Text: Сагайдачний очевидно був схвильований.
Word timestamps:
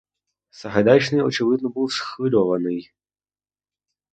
Сагайдачний 0.49 1.21
очевидно 1.21 1.69
був 1.69 1.91
схвильований. 1.93 2.93